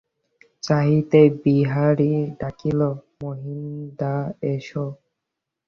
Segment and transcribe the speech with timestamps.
[0.63, 2.11] চাহিতেই বিহারী
[2.39, 2.79] ডাকিল,
[3.21, 4.15] মহিনদা,
[4.43, 4.85] এসো।